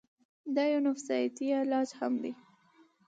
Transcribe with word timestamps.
دا 0.55 0.63
يو 0.71 0.79
نفسياتي 0.87 1.45
علاج 1.61 1.87
هم 1.99 2.13
دے 2.23 2.31